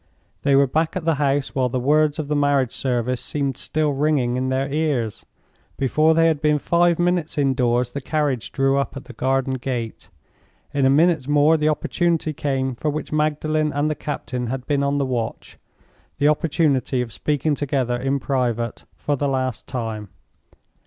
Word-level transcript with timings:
They 0.41 0.55
were 0.55 0.65
back 0.65 0.95
at 0.95 1.05
the 1.05 1.13
house 1.21 1.53
while 1.53 1.69
the 1.69 1.79
words 1.79 2.17
of 2.17 2.27
the 2.27 2.35
Marriage 2.35 2.71
Service 2.71 3.21
seemed 3.21 3.55
still 3.55 3.91
ringing 3.93 4.35
in 4.35 4.49
their 4.49 4.67
ears. 4.73 5.27
Before 5.77 6.15
they 6.15 6.25
had 6.25 6.41
been 6.41 6.57
five 6.57 6.97
minutes 6.97 7.37
indoors 7.37 7.91
the 7.91 8.01
carriage 8.01 8.51
drew 8.51 8.79
up 8.79 8.97
at 8.97 9.05
the 9.05 9.13
garden 9.13 9.59
gate. 9.59 10.09
In 10.73 10.87
a 10.87 10.89
minute 10.89 11.27
more 11.27 11.55
the 11.55 11.69
opportunity 11.69 12.33
came 12.33 12.73
for 12.73 12.89
which 12.89 13.11
Magdalen 13.13 13.71
and 13.73 13.91
the 13.91 13.93
captain 13.93 14.47
had 14.47 14.65
been 14.65 14.81
on 14.81 14.97
the 14.97 15.05
watch—the 15.05 16.27
opportunity 16.27 17.03
of 17.03 17.11
speaking 17.11 17.53
together 17.53 17.95
in 17.95 18.19
private 18.19 18.85
for 18.95 19.15
the 19.15 19.27
last 19.29 19.67
time. 19.67 20.09